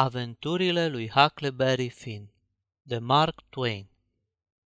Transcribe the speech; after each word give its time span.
Aventurile 0.00 0.88
lui 0.88 1.10
Huckleberry 1.10 1.88
Finn 1.88 2.30
de 2.82 2.98
Mark 2.98 3.42
Twain 3.48 3.88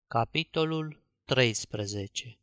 Capitolul 0.08 1.02
13 1.24 2.38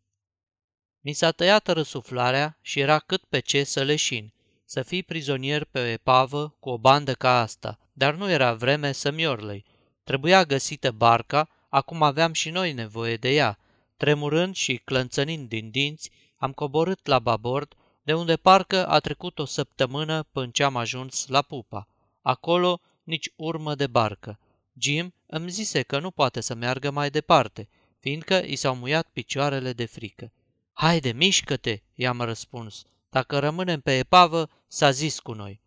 Mi 1.01 1.13
s-a 1.13 1.31
tăiat 1.31 1.67
răsuflarea 1.67 2.57
și 2.61 2.79
era 2.79 2.99
cât 2.99 3.23
pe 3.23 3.39
ce 3.39 3.63
să 3.63 3.83
leșin, 3.83 4.33
să 4.65 4.81
fii 4.81 5.03
prizonier 5.03 5.63
pe 5.63 5.79
o 5.79 5.83
epavă 5.83 6.55
cu 6.59 6.69
o 6.69 6.77
bandă 6.77 7.13
ca 7.13 7.39
asta, 7.41 7.79
dar 7.93 8.15
nu 8.15 8.29
era 8.29 8.53
vreme 8.53 8.91
să-mi 8.91 9.27
orlăi. 9.27 9.65
Trebuia 10.03 10.43
găsită 10.43 10.91
barca, 10.91 11.49
acum 11.69 12.01
aveam 12.01 12.33
și 12.33 12.49
noi 12.49 12.73
nevoie 12.73 13.15
de 13.17 13.29
ea. 13.29 13.59
Tremurând 13.97 14.55
și 14.55 14.77
clănțănind 14.77 15.49
din 15.49 15.69
dinți, 15.69 16.11
am 16.37 16.51
coborât 16.51 17.05
la 17.05 17.19
babord, 17.19 17.73
de 18.03 18.13
unde 18.13 18.35
parcă 18.35 18.87
a 18.87 18.99
trecut 18.99 19.39
o 19.39 19.45
săptămână 19.45 20.23
până 20.23 20.49
ce 20.51 20.63
am 20.63 20.75
ajuns 20.75 21.27
la 21.27 21.41
pupa. 21.41 21.87
Acolo 22.21 22.81
nici 23.03 23.31
urmă 23.35 23.75
de 23.75 23.87
barcă. 23.87 24.39
Jim 24.77 25.13
îmi 25.25 25.49
zise 25.49 25.81
că 25.81 25.99
nu 25.99 26.11
poate 26.11 26.41
să 26.41 26.55
meargă 26.55 26.91
mai 26.91 27.09
departe, 27.09 27.69
fiindcă 27.99 28.41
i 28.45 28.55
s-au 28.55 28.75
muiat 28.75 29.09
picioarele 29.13 29.73
de 29.73 29.85
frică. 29.85 30.31
Haide, 30.73 31.11
mișcă-te, 31.11 31.81
i-am 31.93 32.21
răspuns. 32.21 32.83
Dacă 33.09 33.39
rămânem 33.39 33.81
pe 33.81 33.97
epavă, 33.97 34.49
s-a 34.67 34.91
zis 34.91 35.19
cu 35.19 35.33
noi. 35.33 35.61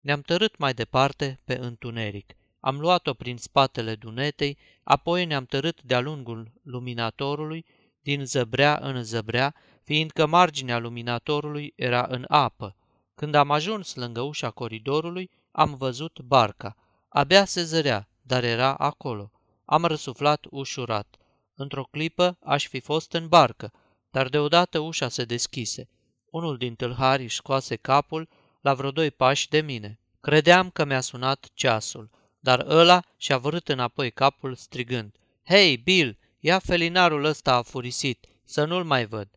Ne-am 0.00 0.20
tărât 0.20 0.58
mai 0.58 0.74
departe 0.74 1.40
pe 1.44 1.58
întuneric. 1.58 2.36
Am 2.60 2.80
luat-o 2.80 3.14
prin 3.14 3.36
spatele 3.36 3.94
dunetei, 3.94 4.58
apoi 4.82 5.24
ne-am 5.24 5.44
tărât 5.44 5.82
de-a 5.82 6.00
lungul 6.00 6.52
luminatorului, 6.62 7.64
din 8.02 8.26
zăbrea 8.26 8.78
în 8.82 9.04
zăbrea, 9.04 9.54
fiindcă 9.84 10.26
marginea 10.26 10.78
luminatorului 10.78 11.72
era 11.76 12.06
în 12.08 12.24
apă. 12.28 12.76
Când 13.14 13.34
am 13.34 13.50
ajuns 13.50 13.94
lângă 13.94 14.20
ușa 14.20 14.50
coridorului, 14.50 15.30
am 15.52 15.74
văzut 15.74 16.20
barca. 16.20 16.76
Abia 17.08 17.44
se 17.44 17.62
zărea, 17.62 18.08
dar 18.22 18.44
era 18.44 18.74
acolo. 18.74 19.30
Am 19.64 19.84
răsuflat 19.84 20.46
ușurat. 20.50 21.16
Într-o 21.54 21.84
clipă 21.84 22.38
aș 22.44 22.68
fi 22.68 22.80
fost 22.80 23.12
în 23.12 23.28
barcă, 23.28 23.72
dar 24.10 24.28
deodată 24.28 24.78
ușa 24.78 25.08
se 25.08 25.24
deschise. 25.24 25.88
Unul 26.30 26.56
din 26.56 26.74
tâlhari 26.74 27.22
își 27.22 27.36
scoase 27.36 27.76
capul 27.76 28.28
la 28.60 28.74
vreo 28.74 28.90
doi 28.90 29.10
pași 29.10 29.48
de 29.48 29.60
mine. 29.60 29.98
Credeam 30.20 30.70
că 30.70 30.84
mi-a 30.84 31.00
sunat 31.00 31.50
ceasul, 31.54 32.10
dar 32.40 32.64
ăla 32.68 33.02
și-a 33.16 33.38
vărât 33.38 33.68
înapoi 33.68 34.10
capul 34.10 34.54
strigând. 34.54 35.16
Hei, 35.44 35.76
Bill, 35.76 36.18
ia 36.38 36.58
felinarul 36.58 37.24
ăsta 37.24 37.54
afurisit, 37.54 38.26
să 38.44 38.64
nu-l 38.64 38.84
mai 38.84 39.06
văd. 39.06 39.28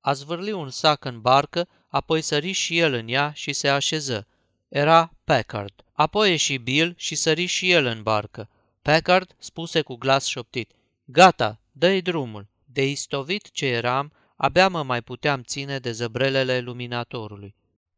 A 0.00 0.12
zvârli 0.12 0.52
un 0.52 0.70
sac 0.70 1.04
în 1.04 1.20
barcă, 1.20 1.68
apoi 1.88 2.20
sări 2.20 2.52
și 2.52 2.78
el 2.78 2.92
în 2.92 3.08
ea 3.08 3.32
și 3.32 3.52
se 3.52 3.68
așeză. 3.68 4.26
Era 4.74 5.14
Packard. 5.24 5.84
Apoi 5.92 6.30
ieși 6.30 6.56
Bill 6.56 6.94
și 6.96 7.14
sări 7.14 7.46
și 7.46 7.70
el 7.70 7.84
în 7.84 8.02
barcă. 8.02 8.48
Packard 8.82 9.34
spuse 9.38 9.80
cu 9.80 9.94
glas 9.94 10.26
șoptit, 10.26 10.72
Gata, 11.04 11.60
dă-i 11.72 12.02
drumul. 12.02 12.46
De 12.64 12.86
istovit 12.86 13.50
ce 13.50 13.66
eram, 13.66 14.12
abia 14.36 14.68
mă 14.68 14.82
mai 14.82 15.02
puteam 15.02 15.42
ține 15.42 15.78
de 15.78 15.92
zăbrelele 15.92 16.60
luminatorului. 16.60 17.54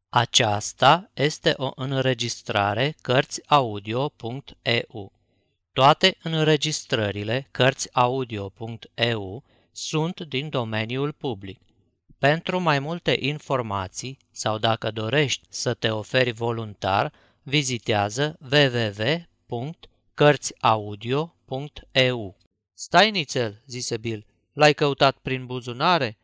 Aceasta 0.08 1.10
este 1.14 1.54
o 1.56 1.70
înregistrare 1.74 2.94
Cărțiaudio.eu. 3.00 5.12
Toate 5.72 6.16
înregistrările 6.22 7.48
Cărțiaudio.eu 7.50 9.44
sunt 9.72 10.20
din 10.20 10.48
domeniul 10.48 11.12
public. 11.12 11.60
Pentru 12.18 12.60
mai 12.60 12.78
multe 12.78 13.16
informații 13.20 14.18
sau 14.30 14.58
dacă 14.58 14.90
dorești 14.90 15.46
să 15.48 15.74
te 15.74 15.90
oferi 15.90 16.32
voluntar, 16.32 17.12
vizitează 17.42 18.38
www.cărțiaudio.eu. 19.48 22.36
Stai 22.74 23.10
nițel, 23.10 23.62
zise 23.66 23.96
Bill, 23.96 24.26
l-ai 24.52 24.74
căutat 24.74 25.16
prin 25.16 25.46
buzunare? 25.46 26.18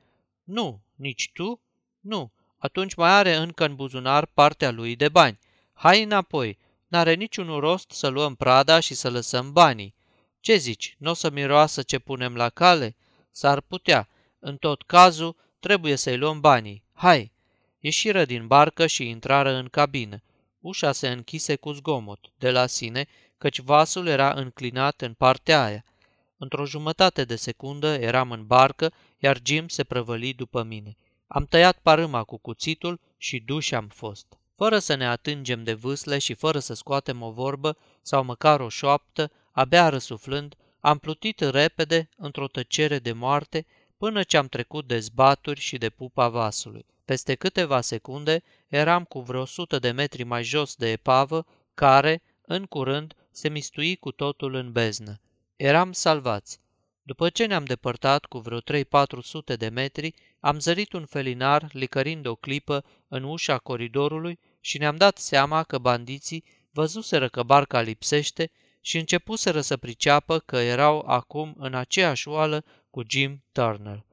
Nu, 0.44 0.82
nici 0.94 1.30
tu? 1.32 1.60
Nu, 2.00 2.32
atunci 2.58 2.94
mai 2.94 3.10
are 3.10 3.34
încă 3.34 3.64
în 3.64 3.74
buzunar 3.74 4.26
partea 4.26 4.70
lui 4.70 4.96
de 4.96 5.08
bani. 5.08 5.38
Hai 5.72 6.02
înapoi, 6.02 6.58
n-are 6.88 7.14
niciun 7.14 7.58
rost 7.58 7.90
să 7.90 8.08
luăm 8.08 8.34
prada 8.34 8.80
și 8.80 8.94
să 8.94 9.10
lăsăm 9.10 9.52
banii. 9.52 9.94
Ce 10.40 10.56
zici, 10.56 10.96
nu 10.98 11.10
o 11.10 11.14
să 11.14 11.30
miroasă 11.30 11.82
ce 11.82 11.98
punem 11.98 12.36
la 12.36 12.48
cale? 12.48 12.96
S-ar 13.30 13.60
putea. 13.60 14.08
În 14.38 14.56
tot 14.56 14.82
cazul, 14.82 15.36
trebuie 15.62 15.96
să-i 15.96 16.16
luăm 16.16 16.40
banii. 16.40 16.82
Hai! 16.92 17.32
Ieșiră 17.78 18.24
din 18.24 18.46
barcă 18.46 18.86
și 18.86 19.08
intrară 19.08 19.52
în 19.52 19.66
cabină. 19.66 20.22
Ușa 20.60 20.92
se 20.92 21.08
închise 21.08 21.56
cu 21.56 21.72
zgomot, 21.72 22.30
de 22.38 22.50
la 22.50 22.66
sine, 22.66 23.06
căci 23.38 23.60
vasul 23.60 24.06
era 24.06 24.32
înclinat 24.32 25.00
în 25.00 25.12
partea 25.12 25.64
aia. 25.64 25.84
Într-o 26.36 26.66
jumătate 26.66 27.24
de 27.24 27.36
secundă 27.36 27.86
eram 27.86 28.30
în 28.30 28.46
barcă, 28.46 28.92
iar 29.18 29.40
Jim 29.44 29.68
se 29.68 29.84
prăvăli 29.84 30.32
după 30.32 30.62
mine. 30.62 30.96
Am 31.26 31.46
tăiat 31.46 31.78
parâma 31.82 32.24
cu 32.24 32.36
cuțitul 32.36 33.00
și 33.16 33.40
duși 33.40 33.74
am 33.74 33.88
fost. 33.88 34.26
Fără 34.56 34.78
să 34.78 34.94
ne 34.94 35.06
atingem 35.06 35.64
de 35.64 35.72
vâsle 35.72 36.18
și 36.18 36.34
fără 36.34 36.58
să 36.58 36.74
scoatem 36.74 37.22
o 37.22 37.30
vorbă 37.30 37.76
sau 38.02 38.24
măcar 38.24 38.60
o 38.60 38.68
șoaptă, 38.68 39.30
abia 39.52 39.88
răsuflând, 39.88 40.54
am 40.80 40.98
plutit 40.98 41.40
repede 41.40 42.08
într-o 42.16 42.48
tăcere 42.48 42.98
de 42.98 43.12
moarte 43.12 43.66
până 44.02 44.22
ce 44.22 44.36
am 44.36 44.46
trecut 44.46 44.86
de 44.86 44.98
zbaturi 44.98 45.60
și 45.60 45.78
de 45.78 45.90
pupa 45.90 46.28
vasului. 46.28 46.86
Peste 47.04 47.34
câteva 47.34 47.80
secunde 47.80 48.42
eram 48.68 49.04
cu 49.04 49.20
vreo 49.20 49.44
sută 49.44 49.78
de 49.78 49.90
metri 49.90 50.22
mai 50.22 50.42
jos 50.42 50.74
de 50.74 50.90
epavă, 50.90 51.46
care, 51.74 52.22
în 52.46 52.64
curând, 52.64 53.14
se 53.30 53.48
mistui 53.48 53.96
cu 53.96 54.10
totul 54.10 54.54
în 54.54 54.72
beznă. 54.72 55.20
Eram 55.56 55.92
salvați. 55.92 56.60
După 57.02 57.28
ce 57.28 57.46
ne-am 57.46 57.64
depărtat 57.64 58.24
cu 58.24 58.38
vreo 58.38 58.58
3-400 58.60 59.56
de 59.58 59.68
metri, 59.68 60.14
am 60.40 60.58
zărit 60.58 60.92
un 60.92 61.04
felinar 61.04 61.68
licărind 61.72 62.26
o 62.26 62.34
clipă 62.34 62.84
în 63.08 63.22
ușa 63.22 63.58
coridorului 63.58 64.38
și 64.60 64.78
ne-am 64.78 64.96
dat 64.96 65.18
seama 65.18 65.62
că 65.62 65.78
bandiții 65.78 66.44
văzuseră 66.70 67.28
că 67.28 67.42
barca 67.42 67.80
lipsește 67.80 68.50
și 68.80 68.98
începuseră 68.98 69.60
să 69.60 69.76
priceapă 69.76 70.38
că 70.38 70.56
erau 70.56 71.04
acum 71.06 71.54
în 71.58 71.74
aceeași 71.74 72.28
oală 72.28 72.64
cu 72.92 73.02
Jim 73.08 73.42
Turner. 73.52 74.04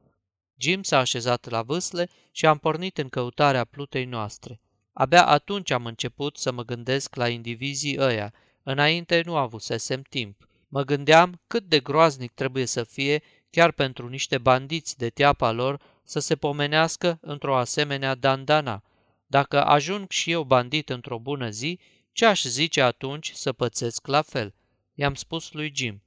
Jim 0.58 0.84
s-a 0.84 0.98
așezat 0.98 1.50
la 1.50 1.62
vâsle 1.62 2.10
și 2.32 2.46
am 2.46 2.58
pornit 2.58 2.98
în 2.98 3.10
căutarea 3.10 3.66
plutei 3.66 4.06
noastre. 4.06 4.60
Abia 4.94 5.26
atunci 5.26 5.72
am 5.72 5.86
început 5.86 6.38
să 6.38 6.52
mă 6.52 6.64
gândesc 6.64 7.16
la 7.16 7.30
indivizii 7.30 8.00
ăia, 8.00 8.34
înainte 8.64 9.22
nu 9.26 9.36
avusesem 9.36 10.02
timp. 10.02 10.48
Mă 10.68 10.84
gândeam 10.84 11.42
cât 11.48 11.64
de 11.64 11.80
groaznic 11.80 12.32
trebuie 12.32 12.66
să 12.66 12.84
fie 12.84 13.22
chiar 13.50 13.72
pentru 13.72 14.08
niște 14.08 14.38
bandiți 14.38 14.98
de 14.98 15.10
teapa 15.10 15.52
lor 15.52 15.82
să 16.04 16.20
se 16.20 16.36
pomenească 16.36 17.18
într-o 17.22 17.56
asemenea 17.56 18.16
dandana. 18.16 18.84
Dacă 19.28 19.66
ajung 19.66 20.10
și 20.10 20.32
eu 20.32 20.44
bandit 20.44 20.90
într-o 20.90 21.20
bună 21.20 21.50
zi, 21.50 21.80
ce 22.12 22.26
aș 22.26 22.44
zice 22.44 22.82
atunci 22.82 23.32
să 23.32 23.54
pățesc 23.54 24.08
la 24.08 24.22
fel? 24.22 24.54
I-am 24.94 25.14
spus 25.14 25.52
lui 25.52 25.72
Jim. 25.76 26.02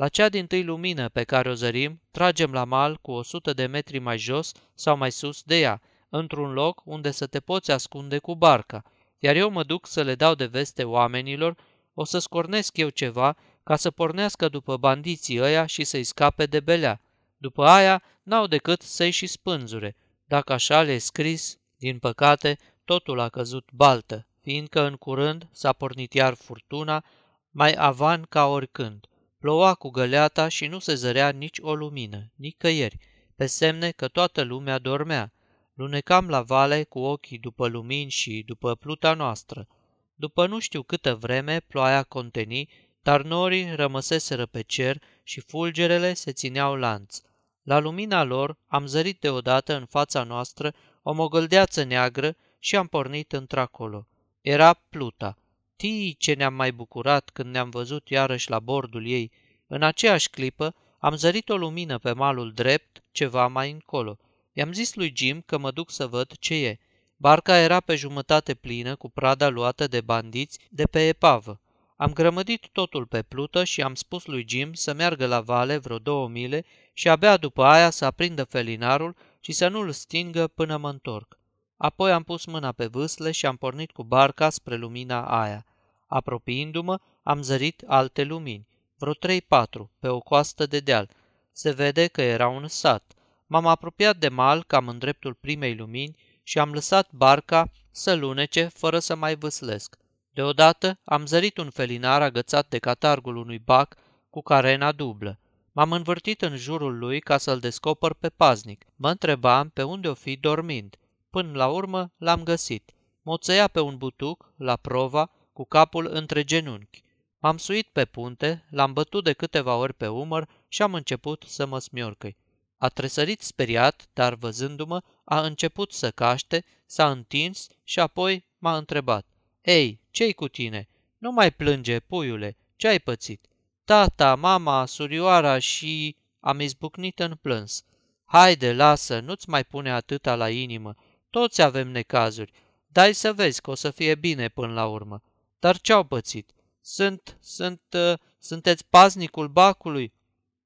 La 0.00 0.08
cea 0.08 0.28
din 0.28 0.46
tâi 0.46 0.64
lumină 0.64 1.08
pe 1.08 1.24
care 1.24 1.50
o 1.50 1.52
zărim, 1.52 2.00
tragem 2.10 2.52
la 2.52 2.64
mal 2.64 2.96
cu 2.96 3.10
o 3.10 3.22
sută 3.22 3.52
de 3.52 3.66
metri 3.66 3.98
mai 3.98 4.18
jos 4.18 4.52
sau 4.74 4.96
mai 4.96 5.12
sus 5.12 5.42
de 5.42 5.58
ea, 5.58 5.80
într-un 6.08 6.52
loc 6.52 6.82
unde 6.84 7.10
să 7.10 7.26
te 7.26 7.40
poți 7.40 7.70
ascunde 7.70 8.18
cu 8.18 8.36
barca, 8.36 8.82
iar 9.18 9.36
eu 9.36 9.50
mă 9.50 9.62
duc 9.62 9.86
să 9.86 10.02
le 10.02 10.14
dau 10.14 10.34
de 10.34 10.46
veste 10.46 10.84
oamenilor, 10.84 11.56
o 11.94 12.04
să 12.04 12.18
scornesc 12.18 12.76
eu 12.76 12.88
ceva 12.88 13.36
ca 13.62 13.76
să 13.76 13.90
pornească 13.90 14.48
după 14.48 14.76
bandiții 14.76 15.40
ăia 15.40 15.66
și 15.66 15.84
să-i 15.84 16.04
scape 16.04 16.46
de 16.46 16.60
belea. 16.60 17.00
După 17.36 17.64
aia 17.64 18.02
n-au 18.22 18.46
decât 18.46 18.82
să-i 18.82 19.10
și 19.10 19.26
spânzure. 19.26 19.96
Dacă 20.24 20.52
așa 20.52 20.82
le-e 20.82 20.98
scris, 20.98 21.58
din 21.76 21.98
păcate, 21.98 22.58
totul 22.84 23.20
a 23.20 23.28
căzut 23.28 23.68
baltă, 23.72 24.26
fiindcă 24.42 24.82
în 24.82 24.94
curând 24.94 25.48
s-a 25.52 25.72
pornit 25.72 26.12
iar 26.14 26.34
furtuna, 26.34 27.04
mai 27.50 27.72
avan 27.72 28.26
ca 28.28 28.46
oricând. 28.46 29.04
Ploua 29.40 29.74
cu 29.74 29.88
găleata 29.88 30.48
și 30.48 30.66
nu 30.66 30.78
se 30.78 30.94
zărea 30.94 31.30
nici 31.30 31.58
o 31.60 31.74
lumină, 31.74 32.30
nicăieri, 32.34 32.98
pe 33.36 33.46
semne 33.46 33.90
că 33.90 34.08
toată 34.08 34.42
lumea 34.42 34.78
dormea. 34.78 35.32
Lunecam 35.74 36.28
la 36.28 36.42
vale 36.42 36.84
cu 36.84 36.98
ochii 36.98 37.38
după 37.38 37.68
lumini 37.68 38.10
și 38.10 38.42
după 38.46 38.74
pluta 38.74 39.14
noastră. 39.14 39.66
După 40.14 40.46
nu 40.46 40.58
știu 40.58 40.82
câtă 40.82 41.14
vreme, 41.14 41.60
ploaia 41.60 42.02
conteni, 42.02 42.68
dar 43.02 43.22
norii 43.22 43.74
rămăseseră 43.74 44.46
pe 44.46 44.62
cer 44.62 45.02
și 45.22 45.40
fulgerele 45.40 46.14
se 46.14 46.32
țineau 46.32 46.74
lanț. 46.74 47.20
La 47.62 47.78
lumina 47.78 48.22
lor 48.22 48.56
am 48.66 48.86
zărit 48.86 49.20
deodată 49.20 49.74
în 49.74 49.86
fața 49.86 50.22
noastră 50.22 50.74
o 51.02 51.12
mogăldeață 51.12 51.82
neagră 51.82 52.36
și 52.58 52.76
am 52.76 52.86
pornit 52.86 53.32
într-acolo. 53.32 54.06
Era 54.40 54.72
Pluta. 54.72 55.36
Știi 55.82 56.14
ce 56.18 56.32
ne-am 56.32 56.54
mai 56.54 56.72
bucurat 56.72 57.30
când 57.32 57.52
ne-am 57.52 57.70
văzut 57.70 58.08
iarăși 58.08 58.50
la 58.50 58.58
bordul 58.58 59.06
ei. 59.06 59.30
În 59.66 59.82
aceeași 59.82 60.30
clipă 60.30 60.74
am 60.98 61.14
zărit 61.14 61.48
o 61.48 61.56
lumină 61.56 61.98
pe 61.98 62.12
malul 62.12 62.52
drept, 62.52 63.02
ceva 63.12 63.46
mai 63.46 63.70
încolo. 63.70 64.18
I-am 64.52 64.72
zis 64.72 64.94
lui 64.94 65.12
Jim 65.16 65.42
că 65.46 65.58
mă 65.58 65.70
duc 65.70 65.90
să 65.90 66.06
văd 66.06 66.32
ce 66.38 66.54
e. 66.54 66.78
Barca 67.16 67.56
era 67.56 67.80
pe 67.80 67.94
jumătate 67.94 68.54
plină 68.54 68.96
cu 68.96 69.10
prada 69.10 69.48
luată 69.48 69.86
de 69.86 70.00
bandiți 70.00 70.58
de 70.70 70.84
pe 70.84 71.06
epavă. 71.06 71.60
Am 71.96 72.12
grămădit 72.12 72.68
totul 72.72 73.06
pe 73.06 73.22
plută 73.22 73.64
și 73.64 73.82
am 73.82 73.94
spus 73.94 74.26
lui 74.26 74.44
Jim 74.48 74.72
să 74.72 74.92
meargă 74.92 75.26
la 75.26 75.40
vale 75.40 75.76
vreo 75.76 75.98
două 75.98 76.28
mile 76.28 76.64
și 76.92 77.08
abia 77.08 77.36
după 77.36 77.64
aia 77.64 77.90
să 77.90 78.04
aprindă 78.04 78.44
felinarul 78.44 79.16
și 79.40 79.52
să 79.52 79.68
nu-l 79.68 79.90
stingă 79.90 80.46
până 80.46 80.76
mă 80.76 80.88
întorc. 80.88 81.38
Apoi 81.76 82.12
am 82.12 82.22
pus 82.22 82.44
mâna 82.44 82.72
pe 82.72 82.86
vâsle 82.86 83.30
și 83.30 83.46
am 83.46 83.56
pornit 83.56 83.90
cu 83.90 84.04
barca 84.04 84.50
spre 84.50 84.76
lumina 84.76 85.24
aia. 85.42 85.64
Apropiindu-mă, 86.10 86.98
am 87.22 87.42
zărit 87.42 87.82
alte 87.86 88.22
lumini, 88.24 88.66
vreo 88.98 89.12
trei-patru, 89.12 89.90
pe 89.98 90.08
o 90.08 90.20
coastă 90.20 90.66
de 90.66 90.78
deal. 90.80 91.10
Se 91.52 91.70
vede 91.70 92.06
că 92.06 92.22
era 92.22 92.48
un 92.48 92.68
sat. 92.68 93.12
M-am 93.46 93.66
apropiat 93.66 94.16
de 94.16 94.28
mal 94.28 94.64
cam 94.64 94.88
în 94.88 94.98
dreptul 94.98 95.34
primei 95.34 95.76
lumini 95.76 96.16
și 96.42 96.58
am 96.58 96.72
lăsat 96.72 97.12
barca 97.12 97.70
să 97.90 98.14
lunece 98.14 98.64
fără 98.64 98.98
să 98.98 99.14
mai 99.14 99.34
vâslesc. 99.34 99.96
Deodată 100.32 100.98
am 101.04 101.26
zărit 101.26 101.56
un 101.58 101.70
felinar 101.70 102.22
agățat 102.22 102.68
de 102.68 102.78
catargul 102.78 103.36
unui 103.36 103.58
bac 103.58 103.96
cu 104.30 104.40
carena 104.40 104.92
dublă. 104.92 105.38
M-am 105.72 105.92
învârtit 105.92 106.42
în 106.42 106.56
jurul 106.56 106.98
lui 106.98 107.20
ca 107.20 107.38
să-l 107.38 107.58
descoper 107.58 108.12
pe 108.12 108.28
paznic. 108.28 108.84
Mă 108.96 109.10
întrebam 109.10 109.68
pe 109.68 109.82
unde 109.82 110.08
o 110.08 110.14
fi 110.14 110.36
dormind. 110.36 110.96
Până 111.30 111.56
la 111.56 111.68
urmă 111.68 112.12
l-am 112.16 112.42
găsit. 112.42 112.90
Moțăia 113.22 113.68
pe 113.68 113.80
un 113.80 113.96
butuc, 113.96 114.52
la 114.56 114.76
prova, 114.76 115.30
cu 115.60 115.66
capul 115.66 116.08
între 116.10 116.44
genunchi. 116.44 117.02
M-am 117.38 117.58
suit 117.58 117.88
pe 117.92 118.04
punte, 118.04 118.66
l-am 118.70 118.92
bătut 118.92 119.24
de 119.24 119.32
câteva 119.32 119.76
ori 119.76 119.94
pe 119.94 120.06
umăr 120.08 120.48
și 120.68 120.82
am 120.82 120.94
început 120.94 121.44
să 121.46 121.66
mă 121.66 121.78
smiorcăi. 121.78 122.36
A 122.78 122.88
tresărit 122.88 123.40
speriat, 123.40 124.08
dar 124.12 124.34
văzându-mă, 124.34 125.02
a 125.24 125.40
început 125.40 125.92
să 125.92 126.10
caște, 126.10 126.64
s-a 126.86 127.10
întins 127.10 127.66
și 127.84 128.00
apoi 128.00 128.44
m-a 128.58 128.76
întrebat. 128.76 129.26
Ei, 129.62 130.00
ce-i 130.10 130.32
cu 130.32 130.48
tine? 130.48 130.88
Nu 131.18 131.30
mai 131.30 131.50
plânge, 131.50 132.00
puiule, 132.00 132.56
ce 132.76 132.88
ai 132.88 132.98
pățit? 132.98 133.46
Tata, 133.84 134.34
mama, 134.34 134.86
surioara 134.86 135.58
și... 135.58 136.16
Am 136.40 136.60
izbucnit 136.60 137.18
în 137.18 137.34
plâns. 137.34 137.84
Haide, 138.24 138.72
lasă, 138.72 139.18
nu-ți 139.18 139.48
mai 139.48 139.64
pune 139.64 139.90
atâta 139.90 140.34
la 140.34 140.50
inimă. 140.50 140.94
Toți 141.30 141.62
avem 141.62 141.88
necazuri. 141.88 142.52
Dai 142.86 143.14
să 143.14 143.32
vezi 143.32 143.60
că 143.60 143.70
o 143.70 143.74
să 143.74 143.90
fie 143.90 144.14
bine 144.14 144.48
până 144.48 144.72
la 144.72 144.86
urmă. 144.86 145.22
Dar 145.60 145.80
ce-au 145.80 146.04
pățit? 146.04 146.54
Sunt, 146.80 147.36
sunt, 147.40 147.82
uh, 147.92 148.18
sunteți 148.38 148.86
paznicul 148.86 149.48
bacului? 149.48 150.12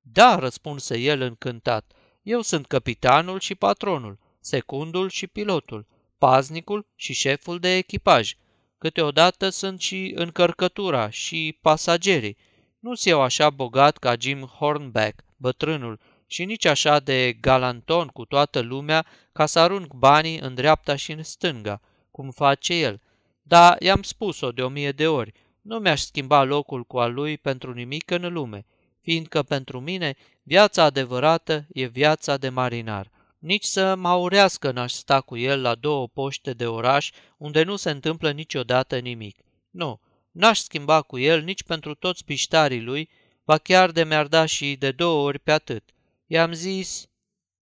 Da, 0.01 0.39
răspunse 0.39 0.99
el 0.99 1.21
încântat. 1.21 1.93
Eu 2.23 2.41
sunt 2.41 2.67
capitanul 2.67 3.41
și 3.41 3.55
patronul, 3.55 4.19
secundul 4.41 5.09
și 5.09 5.27
pilotul, 5.27 5.87
paznicul 6.19 6.87
și 6.95 7.13
șeful 7.13 7.59
de 7.59 7.77
echipaj. 7.77 8.35
Câteodată 8.79 9.49
sunt 9.49 9.81
și 9.81 10.13
încărcătura 10.17 11.11
și 11.11 11.59
pasagerii. 11.61 12.37
Nu-s 12.79 13.05
eu 13.05 13.21
așa 13.21 13.51
bogat 13.51 13.97
ca 13.97 14.15
Jim 14.19 14.41
Hornback, 14.41 15.25
bătrânul, 15.37 16.01
și 16.27 16.45
nici 16.45 16.65
așa 16.65 17.01
de 17.01 17.33
galanton 17.33 18.07
cu 18.07 18.25
toată 18.25 18.61
lumea 18.61 19.07
ca 19.33 19.47
să 19.47 19.59
arunc 19.59 19.93
banii 19.93 20.39
în 20.39 20.55
dreapta 20.55 20.97
și 20.97 21.13
în 21.13 21.23
stânga, 21.23 21.81
cum 22.11 22.31
face 22.31 22.75
el. 22.75 23.01
Dar 23.47 23.83
i-am 23.83 24.03
spus-o 24.03 24.53
de 24.53 24.63
o 24.63 24.69
mie 24.69 24.93
de 24.93 25.09
ori, 25.09 25.33
nu 25.61 25.79
mi-aș 25.79 26.01
schimba 26.01 26.43
locul 26.43 26.85
cu 26.85 26.99
al 26.99 27.13
lui 27.13 27.39
pentru 27.39 27.73
nimic 27.73 28.11
în 28.11 28.33
lume, 28.33 28.67
fiindcă 29.01 29.43
pentru 29.43 29.81
mine 29.81 30.15
viața 30.43 30.83
adevărată 30.83 31.67
e 31.73 31.87
viața 31.87 32.37
de 32.37 32.49
marinar. 32.49 33.11
Nici 33.39 33.65
să 33.65 33.95
maurească 33.95 34.71
n-aș 34.71 34.93
sta 34.93 35.21
cu 35.21 35.37
el 35.37 35.61
la 35.61 35.75
două 35.75 36.09
poște 36.09 36.53
de 36.53 36.67
oraș 36.67 37.11
unde 37.37 37.63
nu 37.63 37.77
se 37.77 37.91
întâmplă 37.91 38.31
niciodată 38.31 38.99
nimic. 38.99 39.39
Nu, 39.71 40.01
n-aș 40.31 40.59
schimba 40.59 41.03
cu 41.03 41.19
el 41.19 41.43
nici 41.43 41.63
pentru 41.63 41.95
toți 41.95 42.25
piștarii 42.25 42.83
lui, 42.83 43.11
ba 43.45 43.59
chiar 43.59 43.91
de 43.91 44.05
mi-ar 44.05 44.27
da 44.27 44.47
și 44.47 44.77
de 44.77 44.91
două 44.91 45.27
ori 45.27 45.39
pe 45.39 45.53
atât. 45.53 45.85
I-am 46.27 46.53
zis, 46.53 47.09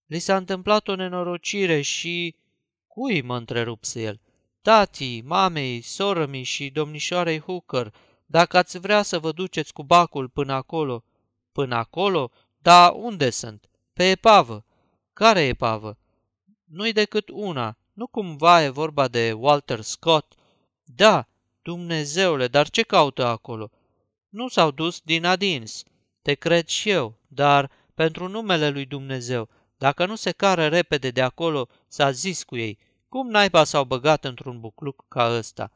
li 0.07 0.19
s-a 0.19 0.37
întâmplat 0.37 0.89
o 0.89 0.95
nenorocire 0.95 1.81
și... 1.81 2.37
Cui, 2.87 3.23
mă 3.23 3.37
întrerupse 3.37 4.03
el. 4.03 4.21
Tatii, 4.63 5.21
mamei, 5.21 5.81
sorămii 5.81 6.43
și 6.43 6.71
domnișoarei 6.71 7.41
Hooker, 7.41 7.95
dacă 8.27 8.57
ați 8.57 8.79
vrea 8.79 9.03
să 9.03 9.19
vă 9.19 9.33
duceți 9.33 9.73
cu 9.73 9.83
bacul 9.85 10.29
până 10.29 10.53
acolo. 10.53 11.05
Până 11.53 11.75
acolo? 11.75 12.31
Da, 12.59 12.89
unde 12.89 13.31
sunt? 13.31 13.69
Pe 13.93 14.11
epavă. 14.11 14.65
Care 15.13 15.41
epavă? 15.41 15.99
Nu-i 16.65 16.93
decât 16.93 17.29
una. 17.29 17.77
Nu 17.93 18.07
cumva 18.07 18.63
e 18.63 18.69
vorba 18.69 19.09
de 19.09 19.33
Walter 19.33 19.81
Scott? 19.81 20.35
Da, 20.85 21.27
Dumnezeule, 21.63 22.49
dar 22.49 22.71
ce 22.71 22.83
caută 22.83 23.27
acolo? 23.27 23.71
Nu 24.29 24.49
s-au 24.49 24.71
dus 24.71 25.01
din 25.01 25.25
adins. 25.25 25.83
Te 26.23 26.35
cred 26.35 26.67
și 26.67 26.91
eu, 26.91 27.19
dar 27.29 27.71
pentru 27.95 28.29
numele 28.29 28.71
lui 28.71 28.87
Dumnezeu, 28.87 29.49
dacă 29.77 30.07
nu 30.07 30.15
se 30.15 30.31
cară 30.31 30.67
repede 30.69 31.11
de 31.11 31.23
acolo, 31.23 31.69
s-a 31.89 32.11
zis 32.11 32.43
cu 32.43 32.57
ei, 32.57 32.79
cum 33.13 33.31
naiba 33.31 33.65
s-au 33.65 33.85
băgat 33.85 34.25
într-un 34.25 34.61
bucluc 34.61 35.05
ca 35.09 35.37
ăsta? 35.37 35.73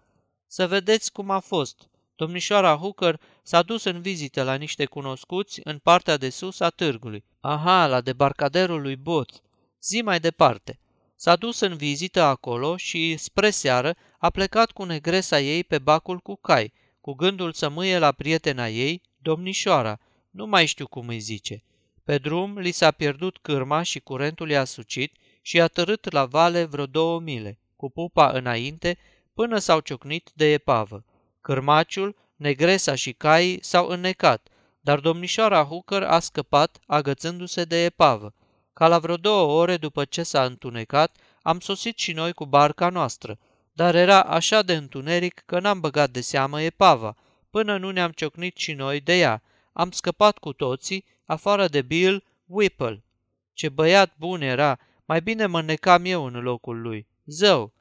Să 0.46 0.66
vedeți 0.66 1.12
cum 1.12 1.30
a 1.30 1.38
fost. 1.38 1.88
Domnișoara 2.14 2.76
Hooker 2.76 3.20
s-a 3.42 3.62
dus 3.62 3.84
în 3.84 4.00
vizită 4.00 4.42
la 4.42 4.54
niște 4.54 4.84
cunoscuți 4.84 5.60
în 5.64 5.78
partea 5.78 6.16
de 6.16 6.30
sus 6.30 6.60
a 6.60 6.68
târgului. 6.68 7.24
Aha, 7.40 7.86
la 7.86 8.00
debarcaderul 8.00 8.80
lui 8.80 8.96
Bot. 8.96 9.42
Zi 9.82 10.02
mai 10.02 10.20
departe. 10.20 10.80
S-a 11.16 11.36
dus 11.36 11.60
în 11.60 11.76
vizită 11.76 12.22
acolo 12.22 12.76
și, 12.76 13.16
spre 13.16 13.50
seară, 13.50 13.94
a 14.18 14.30
plecat 14.30 14.70
cu 14.70 14.84
negresa 14.84 15.40
ei 15.40 15.64
pe 15.64 15.78
bacul 15.78 16.18
cu 16.18 16.34
cai, 16.34 16.72
cu 17.00 17.12
gândul 17.12 17.52
să 17.52 17.68
mâie 17.68 17.98
la 17.98 18.12
prietena 18.12 18.68
ei, 18.68 19.02
domnișoara, 19.16 19.98
nu 20.30 20.46
mai 20.46 20.66
știu 20.66 20.86
cum 20.86 21.08
îi 21.08 21.18
zice. 21.18 21.64
Pe 22.04 22.18
drum 22.18 22.58
li 22.58 22.70
s-a 22.70 22.90
pierdut 22.90 23.38
cârma 23.38 23.82
și 23.82 24.00
curentul 24.00 24.50
i-a 24.50 24.64
sucit 24.64 25.12
și 25.46 25.60
a 25.60 25.68
tărât 25.68 26.12
la 26.12 26.24
vale 26.24 26.64
vreo 26.64 26.86
două 26.86 27.20
mile, 27.20 27.58
cu 27.76 27.90
pupa 27.90 28.30
înainte, 28.30 28.98
până 29.34 29.58
s-au 29.58 29.80
ciocnit 29.80 30.30
de 30.34 30.52
epavă. 30.52 31.04
Cârmaciul, 31.40 32.16
negresa 32.36 32.94
și 32.94 33.12
caii 33.12 33.64
s-au 33.64 33.88
înnecat, 33.88 34.48
dar 34.80 35.00
domnișoara 35.00 35.64
Hooker 35.64 36.02
a 36.02 36.18
scăpat 36.18 36.78
agățându-se 36.86 37.64
de 37.64 37.84
epavă. 37.84 38.34
Ca 38.72 38.88
la 38.88 38.98
vreo 38.98 39.16
două 39.16 39.60
ore 39.60 39.76
după 39.76 40.04
ce 40.04 40.22
s-a 40.22 40.44
întunecat, 40.44 41.16
am 41.42 41.60
sosit 41.60 41.98
și 41.98 42.12
noi 42.12 42.32
cu 42.32 42.46
barca 42.46 42.88
noastră, 42.88 43.38
dar 43.72 43.94
era 43.94 44.22
așa 44.22 44.62
de 44.62 44.74
întuneric 44.74 45.42
că 45.46 45.60
n-am 45.60 45.80
băgat 45.80 46.10
de 46.10 46.20
seamă 46.20 46.60
epava, 46.60 47.16
până 47.50 47.76
nu 47.76 47.90
ne-am 47.90 48.10
ciocnit 48.10 48.56
și 48.56 48.72
noi 48.72 49.00
de 49.00 49.18
ea. 49.18 49.42
Am 49.72 49.90
scăpat 49.90 50.38
cu 50.38 50.52
toții, 50.52 51.04
afară 51.24 51.68
de 51.68 51.82
Bill 51.82 52.24
Whipple. 52.46 53.04
Ce 53.52 53.68
băiat 53.68 54.14
bun 54.18 54.40
era, 54.40 54.78
mai 55.06 55.20
bine 55.20 55.46
mă 55.46 55.62
necam 55.62 56.04
eu 56.04 56.24
în 56.24 56.40
locul 56.40 56.80
lui. 56.80 57.06
Zău! 57.24 57.74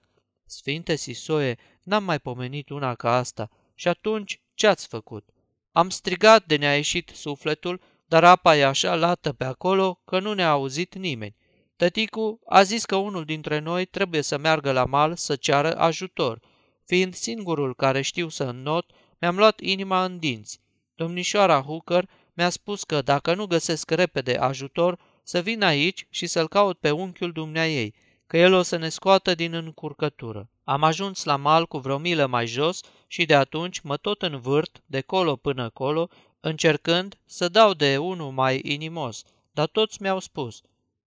Sfinte 0.45 0.95
Sisoie, 0.95 1.57
n-am 1.83 2.03
mai 2.03 2.19
pomenit 2.19 2.69
una 2.69 2.95
ca 2.95 3.15
asta. 3.15 3.49
Și 3.73 3.87
atunci, 3.87 4.41
ce-ați 4.53 4.87
făcut? 4.87 5.29
Am 5.71 5.89
strigat 5.89 6.45
de 6.45 6.55
ne-a 6.55 6.75
ieșit 6.75 7.11
sufletul, 7.13 7.81
dar 8.05 8.23
apa 8.23 8.55
e 8.55 8.65
așa 8.65 8.95
lată 8.95 9.33
pe 9.33 9.43
acolo 9.43 10.01
că 10.05 10.19
nu 10.19 10.33
ne-a 10.33 10.49
auzit 10.49 10.95
nimeni. 10.95 11.35
Tăticu 11.75 12.39
a 12.45 12.63
zis 12.63 12.85
că 12.85 12.95
unul 12.95 13.25
dintre 13.25 13.59
noi 13.59 13.85
trebuie 13.85 14.21
să 14.21 14.37
meargă 14.37 14.71
la 14.71 14.85
mal 14.85 15.15
să 15.15 15.35
ceară 15.35 15.77
ajutor. 15.77 16.39
Fiind 16.85 17.13
singurul 17.13 17.75
care 17.75 18.01
știu 18.01 18.29
să 18.29 18.43
înnot, 18.43 18.91
mi-am 19.19 19.37
luat 19.37 19.59
inima 19.59 20.03
în 20.03 20.19
dinți. 20.19 20.61
Domnișoara 20.95 21.61
Hooker 21.61 22.09
mi-a 22.33 22.49
spus 22.49 22.83
că 22.83 23.01
dacă 23.01 23.33
nu 23.33 23.45
găsesc 23.45 23.91
repede 23.91 24.35
ajutor, 24.35 24.99
să 25.25 25.41
vin 25.41 25.63
aici 25.63 26.07
și 26.09 26.27
să-l 26.27 26.47
caut 26.47 26.77
pe 26.79 26.91
unchiul 26.91 27.31
dumneaei, 27.31 27.93
că 28.27 28.37
el 28.37 28.53
o 28.53 28.61
să 28.61 28.75
ne 28.75 28.89
scoată 28.89 29.35
din 29.35 29.53
încurcătură. 29.53 30.49
Am 30.63 30.83
ajuns 30.83 31.23
la 31.23 31.35
mal 31.35 31.67
cu 31.67 31.77
vreo 31.77 31.97
milă 31.97 32.25
mai 32.25 32.45
jos 32.47 32.81
și 33.07 33.25
de 33.25 33.35
atunci 33.35 33.79
mă 33.79 33.97
tot 33.97 34.21
învârt 34.21 34.81
de 34.85 35.01
colo 35.01 35.35
până 35.35 35.69
colo, 35.69 36.09
încercând 36.39 37.17
să 37.25 37.49
dau 37.49 37.73
de 37.73 37.97
unul 37.97 38.31
mai 38.31 38.61
inimos, 38.63 39.23
dar 39.51 39.67
toți 39.67 40.01
mi-au 40.01 40.19
spus, 40.19 40.61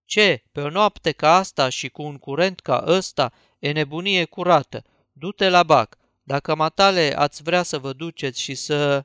ce, 0.04 0.42
pe 0.52 0.60
o 0.60 0.70
noapte 0.70 1.12
ca 1.12 1.34
asta 1.34 1.68
și 1.68 1.88
cu 1.88 2.02
un 2.02 2.16
curent 2.18 2.60
ca 2.60 2.84
ăsta, 2.86 3.32
e 3.58 3.72
nebunie 3.72 4.24
curată, 4.24 4.84
du-te 5.12 5.48
la 5.48 5.62
bac, 5.62 5.98
dacă 6.22 6.54
matale 6.54 7.14
ați 7.16 7.42
vrea 7.42 7.62
să 7.62 7.78
vă 7.78 7.92
duceți 7.92 8.42
și 8.42 8.54
să... 8.54 9.04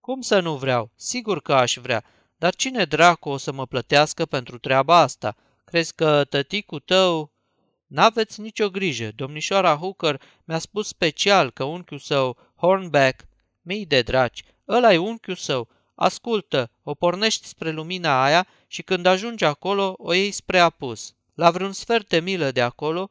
Cum 0.00 0.20
să 0.20 0.40
nu 0.40 0.56
vreau? 0.56 0.90
Sigur 0.96 1.42
că 1.42 1.54
aș 1.54 1.76
vrea, 1.76 2.04
dar 2.36 2.54
cine 2.54 2.84
dracu 2.84 3.28
o 3.28 3.36
să 3.36 3.52
mă 3.52 3.66
plătească 3.66 4.26
pentru 4.26 4.58
treaba 4.58 4.96
asta? 4.96 5.36
Crezi 5.64 5.94
că 5.94 6.24
tăticul 6.24 6.80
tău... 6.80 7.34
N-aveți 7.86 8.40
nicio 8.40 8.70
grijă, 8.70 9.12
domnișoara 9.14 9.76
Hooker 9.76 10.22
mi-a 10.44 10.58
spus 10.58 10.88
special 10.88 11.50
că 11.50 11.64
unchiul 11.64 11.98
său, 11.98 12.36
Hornback, 12.56 13.24
mii 13.62 13.86
de 13.86 14.02
draci, 14.02 14.44
ăla 14.68 14.92
e 14.92 14.96
unchiul 14.96 15.34
său, 15.34 15.68
ascultă, 15.94 16.70
o 16.82 16.94
pornești 16.94 17.46
spre 17.46 17.70
lumina 17.70 18.24
aia 18.24 18.46
și 18.66 18.82
când 18.82 19.06
ajungi 19.06 19.44
acolo, 19.44 19.94
o 19.98 20.12
iei 20.12 20.30
spre 20.30 20.58
apus. 20.58 21.14
La 21.34 21.50
vreun 21.50 21.72
sfert 21.72 22.08
de 22.08 22.20
milă 22.20 22.50
de 22.50 22.60
acolo, 22.60 23.08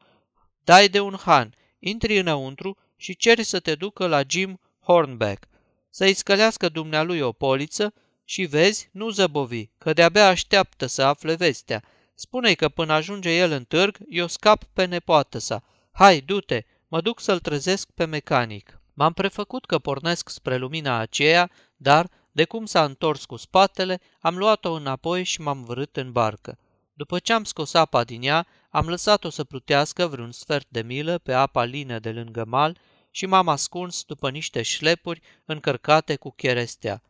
dai 0.64 0.88
de 0.88 1.00
un 1.00 1.16
han, 1.24 1.54
intri 1.78 2.18
înăuntru 2.18 2.76
și 2.96 3.16
ceri 3.16 3.42
să 3.42 3.60
te 3.60 3.74
ducă 3.74 4.06
la 4.06 4.22
Jim 4.28 4.60
Hornback. 4.80 5.48
să-i 5.90 6.14
scălească 6.14 6.68
dumnealui 6.68 7.20
o 7.20 7.32
poliță 7.32 7.94
și 8.28 8.44
vezi, 8.44 8.88
nu 8.92 9.10
zăbovi, 9.10 9.66
că 9.78 9.92
de-abia 9.92 10.26
așteaptă 10.26 10.86
să 10.86 11.02
afle 11.02 11.34
vestea. 11.34 11.82
Spune-i 12.14 12.54
că 12.54 12.68
până 12.68 12.92
ajunge 12.92 13.30
el 13.30 13.50
în 13.50 13.64
târg, 13.64 13.98
eu 14.08 14.26
scap 14.26 14.64
pe 14.72 14.84
nepoată 14.84 15.38
sa. 15.38 15.62
Hai, 15.92 16.20
du-te, 16.20 16.64
mă 16.88 17.00
duc 17.00 17.20
să-l 17.20 17.38
trezesc 17.38 17.90
pe 17.90 18.04
mecanic. 18.04 18.80
M-am 18.94 19.12
prefăcut 19.12 19.64
că 19.64 19.78
pornesc 19.78 20.28
spre 20.28 20.56
lumina 20.56 20.98
aceea, 20.98 21.50
dar, 21.76 22.10
de 22.32 22.44
cum 22.44 22.64
s-a 22.64 22.84
întors 22.84 23.24
cu 23.24 23.36
spatele, 23.36 24.00
am 24.20 24.36
luat-o 24.36 24.72
înapoi 24.72 25.24
și 25.24 25.40
m-am 25.40 25.64
vărât 25.64 25.96
în 25.96 26.12
barcă. 26.12 26.58
După 26.92 27.18
ce 27.18 27.32
am 27.32 27.44
scos 27.44 27.74
apa 27.74 28.04
din 28.04 28.22
ea, 28.22 28.46
am 28.70 28.88
lăsat-o 28.88 29.30
să 29.30 29.44
plutească 29.44 30.06
vreun 30.06 30.32
sfert 30.32 30.66
de 30.68 30.82
milă 30.82 31.18
pe 31.18 31.32
apa 31.32 31.64
lină 31.64 31.98
de 31.98 32.10
lângă 32.10 32.44
mal 32.44 32.78
și 33.10 33.26
m-am 33.26 33.48
ascuns 33.48 34.02
după 34.04 34.30
niște 34.30 34.62
șlepuri 34.62 35.20
încărcate 35.44 36.16
cu 36.16 36.30
cherestea. 36.30 37.02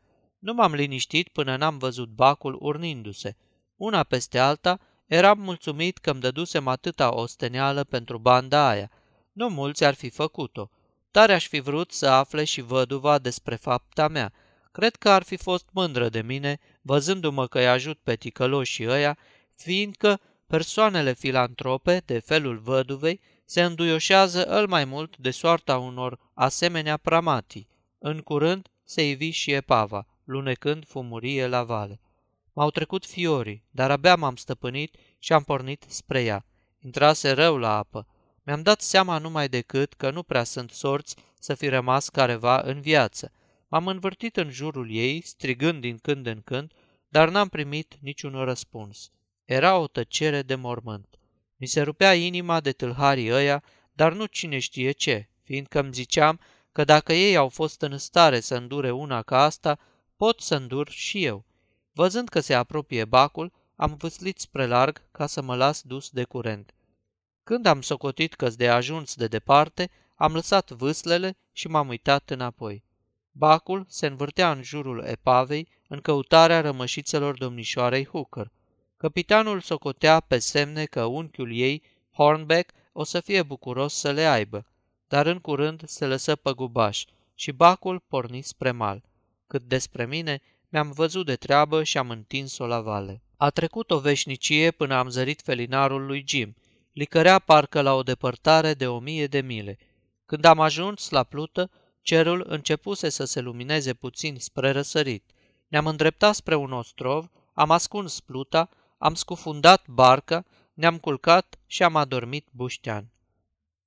Nu 0.47 0.55
m-am 0.55 0.75
liniștit 0.75 1.29
până 1.29 1.57
n-am 1.57 1.79
văzut 1.79 2.09
bacul 2.09 2.59
urnindu-se. 2.61 3.37
Una 3.77 4.03
peste 4.03 4.39
alta, 4.39 4.81
eram 5.07 5.39
mulțumit 5.39 5.99
că 5.99 6.11
îmi 6.11 6.21
dădusem 6.21 6.69
atâta 6.69 7.15
osteneală 7.15 7.85
pentru 7.85 8.19
banda 8.19 8.69
aia. 8.69 8.91
Nu 9.33 9.49
mulți 9.49 9.85
ar 9.85 9.95
fi 9.95 10.09
făcut-o. 10.09 10.71
Tare 11.11 11.33
aș 11.33 11.47
fi 11.49 11.61
vrut 11.61 11.93
să 11.93 12.07
afle 12.07 12.45
și 12.45 12.61
văduva 12.61 13.19
despre 13.19 13.55
fapta 13.55 14.09
mea. 14.09 14.33
Cred 14.73 14.97
că 14.97 15.11
ar 15.11 15.23
fi 15.23 15.37
fost 15.37 15.69
mândră 15.73 16.09
de 16.09 16.23
mine, 16.23 16.59
văzându-mă 16.83 17.47
că 17.47 17.59
îi 17.59 17.69
ajut 17.69 17.99
pe 17.99 18.17
ticăloșii 18.17 18.89
ăia, 18.89 19.19
fiindcă 19.55 20.21
persoanele 20.47 21.13
filantrope, 21.13 22.03
de 22.05 22.19
felul 22.19 22.59
văduvei, 22.59 23.21
se 23.45 23.63
înduioșează 23.63 24.45
îl 24.45 24.69
mai 24.69 24.85
mult 24.85 25.17
de 25.17 25.31
soarta 25.31 25.79
unor 25.79 26.19
asemenea 26.35 26.97
pramatii. 26.97 27.69
În 27.99 28.19
curând 28.19 28.69
se 28.85 29.09
ivi 29.09 29.31
și 29.31 29.53
epava, 29.53 30.07
lunecând 30.27 30.87
fumurie 30.87 31.47
la 31.47 31.63
vale. 31.63 32.01
M-au 32.53 32.71
trecut 32.71 33.07
fiorii, 33.07 33.65
dar 33.71 33.91
abia 33.91 34.15
m-am 34.15 34.37
stăpânit 34.37 34.97
și 35.19 35.33
am 35.33 35.43
pornit 35.43 35.85
spre 35.89 36.23
ea. 36.23 36.47
Intrase 36.79 37.31
rău 37.31 37.57
la 37.57 37.77
apă. 37.77 38.07
Mi-am 38.43 38.63
dat 38.63 38.81
seama 38.81 39.19
numai 39.19 39.49
decât 39.49 39.93
că 39.93 40.11
nu 40.11 40.23
prea 40.23 40.45
sunt 40.45 40.71
sorți 40.71 41.17
să 41.39 41.55
fi 41.55 41.69
rămas 41.69 42.09
careva 42.09 42.61
în 42.61 42.81
viață. 42.81 43.33
M-am 43.69 43.87
învârtit 43.87 44.37
în 44.37 44.51
jurul 44.51 44.91
ei, 44.91 45.21
strigând 45.21 45.81
din 45.81 45.99
când 45.99 46.27
în 46.27 46.41
când, 46.41 46.73
dar 47.09 47.29
n-am 47.29 47.49
primit 47.49 47.95
niciun 48.01 48.45
răspuns. 48.45 49.11
Era 49.45 49.77
o 49.79 49.87
tăcere 49.87 50.43
de 50.43 50.55
mormânt. 50.55 51.19
Mi 51.57 51.67
se 51.67 51.83
rupea 51.83 52.15
inima 52.15 52.61
de 52.61 52.73
tâlharii 52.73 53.33
ăia, 53.33 53.63
dar 53.93 54.13
nu 54.13 54.27
cine 54.27 54.59
știe 54.59 54.91
ce, 54.91 55.29
fiindcă 55.43 55.81
îmi 55.81 55.93
ziceam 55.93 56.41
că 56.73 56.85
dacă 56.85 57.13
ei 57.13 57.37
au 57.37 57.49
fost 57.49 57.83
în 57.83 57.99
stare 57.99 58.41
să 58.41 58.57
îndure 58.57 58.91
una 58.91 59.23
ca 59.23 59.43
asta, 59.43 59.79
pot 60.17 60.41
să 60.41 60.55
îndur 60.55 60.89
și 60.89 61.25
eu. 61.25 61.45
Văzând 61.93 62.29
că 62.29 62.41
se 62.41 62.55
apropie 62.55 63.05
bacul, 63.05 63.53
am 63.77 63.95
vâslit 63.95 64.39
spre 64.39 64.67
larg 64.67 65.03
ca 65.13 65.27
să 65.27 65.43
mă 65.43 65.57
las 65.57 65.83
dus 65.83 66.11
de 66.11 66.25
curent. 66.25 66.75
Când 67.45 67.67
am 67.67 67.81
socotit 67.81 68.35
că 68.35 68.49
de 68.49 68.69
ajuns 68.69 69.15
de 69.15 69.27
departe, 69.27 69.91
am 70.15 70.33
lăsat 70.33 70.71
vâslele 70.71 71.37
și 71.53 71.69
m-am 71.69 71.89
uitat 71.89 72.31
înapoi. 72.31 72.85
Bacul 73.33 73.85
se 73.89 74.07
învârtea 74.07 74.51
în 74.53 74.63
jurul 74.63 75.05
epavei 75.05 75.69
în 75.89 76.01
căutarea 76.01 76.61
rămășițelor 76.61 77.39
domnișoarei 77.39 78.07
Hooker. 78.07 78.51
Capitanul 78.97 79.61
socotea 79.61 80.21
pe 80.21 80.39
semne 80.39 80.85
că 80.85 81.05
unchiul 81.05 81.53
ei, 81.53 81.83
Hornbeck, 82.13 82.71
o 82.93 83.05
să 83.05 83.21
fie 83.21 83.43
bucuros 83.43 83.95
să 83.95 84.11
le 84.11 84.25
aibă, 84.25 84.67
dar 85.09 85.27
în 85.27 85.39
curând 85.39 85.83
se 85.87 86.07
lăsă 86.07 86.37
păgubaș 86.37 87.05
și 87.35 87.53
bacul 87.53 88.03
porni 88.09 88.41
spre 88.43 88.71
mal. 88.71 89.03
Cât 89.47 89.63
despre 89.63 90.07
mine, 90.07 90.41
mi-am 90.69 90.91
văzut 90.91 91.27
de 91.27 91.37
treabă 91.37 91.83
și 91.83 91.99
am 91.99 92.11
întins-o 92.11 92.67
la 92.67 92.81
vale. 92.81 93.23
A 93.37 93.51
trecut 93.51 93.91
o 93.91 93.99
veșnicie 93.99 94.71
până 94.71 94.95
am 94.95 95.09
zărit 95.09 95.43
felinarul 95.43 96.07
lui 96.07 96.25
Jim. 96.27 96.57
Licărea 96.93 97.39
parcă 97.39 97.81
la 97.81 97.95
o 97.95 98.03
depărtare 98.03 98.75
de 98.75 98.87
o 98.87 98.99
mie 98.99 99.27
de 99.27 99.41
mile. 99.41 99.79
Când 100.27 100.45
am 100.45 100.61
ajuns 100.61 101.09
la 101.09 101.23
plută, 101.23 101.71
cerul 102.01 102.45
începuse 102.49 103.09
să 103.09 103.25
se 103.25 103.41
lumineze 103.41 103.95
puțin 103.95 104.37
spre 104.39 104.71
răsărit. 104.71 105.31
Ne-am 105.69 105.87
îndreptat 105.87 106.35
spre 106.35 106.55
un 106.55 106.73
ostrov, 106.73 107.31
am 107.53 107.71
ascuns 107.71 108.21
pluta, 108.21 108.69
am 108.99 109.15
scufundat 109.15 109.89
barca, 109.89 110.45
ne-am 110.75 110.99
culcat 110.99 111.59
și 111.67 111.83
am 111.83 111.97
adormit 111.97 112.47
buștean. 112.51 113.11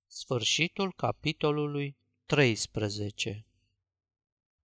Sfârșitul 0.08 0.94
capitolului 0.96 1.98
13 2.26 3.49